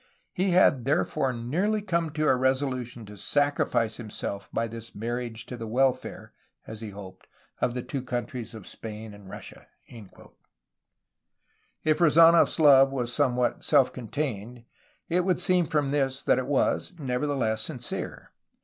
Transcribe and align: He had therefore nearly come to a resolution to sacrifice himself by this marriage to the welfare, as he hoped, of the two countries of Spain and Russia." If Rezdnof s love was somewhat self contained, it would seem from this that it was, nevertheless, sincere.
He 0.33 0.49
had 0.49 0.83
therefore 0.85 1.31
nearly 1.31 1.79
come 1.79 2.09
to 2.13 2.27
a 2.27 2.35
resolution 2.35 3.05
to 3.05 3.15
sacrifice 3.15 3.97
himself 3.97 4.49
by 4.51 4.67
this 4.67 4.95
marriage 4.95 5.45
to 5.45 5.55
the 5.55 5.67
welfare, 5.67 6.33
as 6.65 6.81
he 6.81 6.89
hoped, 6.89 7.27
of 7.59 7.75
the 7.75 7.83
two 7.83 8.01
countries 8.01 8.55
of 8.55 8.65
Spain 8.65 9.13
and 9.13 9.29
Russia." 9.29 9.67
If 11.83 11.99
Rezdnof 11.99 12.47
s 12.47 12.57
love 12.57 12.91
was 12.91 13.13
somewhat 13.13 13.63
self 13.63 13.93
contained, 13.93 14.65
it 15.07 15.23
would 15.23 15.39
seem 15.39 15.67
from 15.67 15.89
this 15.89 16.23
that 16.23 16.39
it 16.39 16.47
was, 16.47 16.93
nevertheless, 16.97 17.61
sincere. 17.61 18.31